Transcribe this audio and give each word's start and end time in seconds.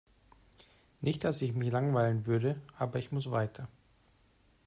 Nicht 1.01 1.23
dass 1.23 1.43
ich 1.43 1.53
mich 1.53 1.71
langweilen 1.71 2.25
würde, 2.25 2.59
aber 2.79 2.97
ich 2.97 3.11
muss 3.11 3.29
weiter. 3.29 3.67